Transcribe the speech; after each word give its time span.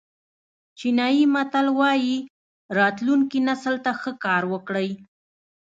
چینایي 0.77 1.23
متل 1.33 1.67
وایي 1.79 2.17
راتلونکي 2.79 3.39
نسل 3.47 3.75
ته 3.85 3.91
ښه 4.01 4.11
کار 4.25 4.43
وکړئ. 4.53 4.89